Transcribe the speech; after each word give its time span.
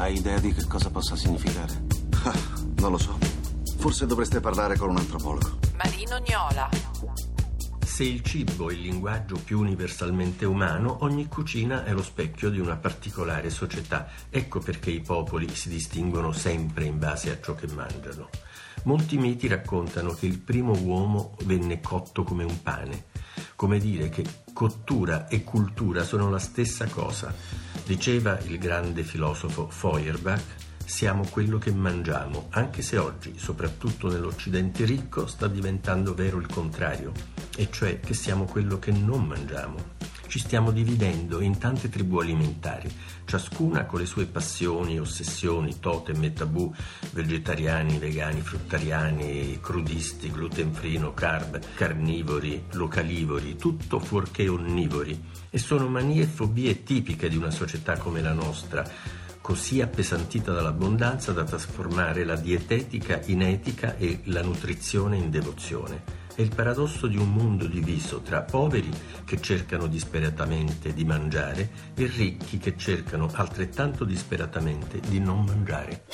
Hai 0.00 0.16
idea 0.16 0.38
di 0.40 0.54
che 0.54 0.66
cosa 0.66 0.88
possa 0.88 1.14
significare? 1.14 1.84
Ah, 2.24 2.32
non 2.80 2.92
lo 2.92 2.96
so. 2.96 3.18
Forse 3.76 4.06
dovreste 4.06 4.40
parlare 4.40 4.78
con 4.78 4.88
un 4.88 4.96
antropologo. 4.96 5.58
Marino 5.76 6.18
Gnola. 6.20 6.70
Se 7.84 8.04
il 8.04 8.22
cibo 8.22 8.70
è 8.70 8.72
il 8.72 8.80
linguaggio 8.80 9.36
più 9.36 9.60
universalmente 9.60 10.46
umano, 10.46 11.04
ogni 11.04 11.28
cucina 11.28 11.84
è 11.84 11.92
lo 11.92 12.02
specchio 12.02 12.48
di 12.48 12.58
una 12.58 12.76
particolare 12.76 13.50
società. 13.50 14.08
Ecco 14.30 14.60
perché 14.60 14.90
i 14.90 15.02
popoli 15.02 15.54
si 15.54 15.68
distinguono 15.68 16.32
sempre 16.32 16.86
in 16.86 16.98
base 16.98 17.30
a 17.30 17.38
ciò 17.38 17.54
che 17.54 17.66
mangiano. 17.66 18.30
Molti 18.84 19.18
miti 19.18 19.48
raccontano 19.48 20.14
che 20.14 20.24
il 20.24 20.38
primo 20.38 20.72
uomo 20.80 21.36
venne 21.44 21.82
cotto 21.82 22.22
come 22.22 22.44
un 22.44 22.62
pane, 22.62 23.04
come 23.54 23.78
dire 23.78 24.08
che 24.08 24.24
cottura 24.54 25.28
e 25.28 25.44
cultura 25.44 26.04
sono 26.04 26.30
la 26.30 26.38
stessa 26.38 26.86
cosa. 26.86 27.69
Diceva 27.84 28.38
il 28.46 28.58
grande 28.58 29.02
filosofo 29.02 29.68
Feuerbach, 29.68 30.42
siamo 30.84 31.26
quello 31.28 31.58
che 31.58 31.72
mangiamo, 31.72 32.46
anche 32.50 32.82
se 32.82 32.98
oggi, 32.98 33.34
soprattutto 33.36 34.08
nell'Occidente 34.08 34.84
ricco, 34.84 35.26
sta 35.26 35.46
diventando 35.46 36.14
vero 36.14 36.38
il 36.38 36.46
contrario, 36.46 37.12
e 37.56 37.68
cioè 37.70 38.00
che 38.00 38.14
siamo 38.14 38.44
quello 38.44 38.78
che 38.78 38.92
non 38.92 39.24
mangiamo. 39.24 39.98
Ci 40.30 40.38
stiamo 40.38 40.70
dividendo 40.70 41.40
in 41.40 41.58
tante 41.58 41.88
tribù 41.88 42.18
alimentari, 42.18 42.88
ciascuna 43.24 43.84
con 43.84 43.98
le 43.98 44.06
sue 44.06 44.26
passioni, 44.26 45.00
ossessioni, 45.00 45.80
totem 45.80 46.22
e 46.22 46.32
tabù, 46.32 46.72
vegetariani, 47.10 47.98
vegani, 47.98 48.40
fruttariani, 48.40 49.58
crudisti, 49.60 50.30
gluten 50.30 50.72
free, 50.72 51.00
no 51.00 51.14
carb, 51.14 51.58
carnivori, 51.74 52.62
localivori, 52.74 53.56
tutto 53.56 53.98
fuorché 53.98 54.46
onnivori. 54.46 55.20
E 55.50 55.58
sono 55.58 55.88
manie 55.88 56.22
e 56.22 56.26
fobie 56.26 56.84
tipiche 56.84 57.28
di 57.28 57.36
una 57.36 57.50
società 57.50 57.98
come 57.98 58.22
la 58.22 58.32
nostra, 58.32 58.88
così 59.40 59.80
appesantita 59.80 60.52
dall'abbondanza 60.52 61.32
da 61.32 61.42
trasformare 61.42 62.22
la 62.22 62.36
dietetica 62.36 63.20
in 63.24 63.42
etica 63.42 63.96
e 63.96 64.20
la 64.26 64.42
nutrizione 64.42 65.16
in 65.16 65.28
devozione. 65.28 66.19
È 66.34 66.42
il 66.42 66.54
paradosso 66.54 67.06
di 67.06 67.16
un 67.16 67.32
mondo 67.32 67.66
diviso 67.66 68.20
tra 68.20 68.42
poveri 68.42 68.90
che 69.24 69.40
cercano 69.40 69.86
disperatamente 69.86 70.94
di 70.94 71.04
mangiare 71.04 71.70
e 71.94 72.06
ricchi 72.06 72.58
che 72.58 72.76
cercano 72.76 73.28
altrettanto 73.34 74.04
disperatamente 74.04 75.00
di 75.00 75.18
non 75.18 75.44
mangiare. 75.44 76.04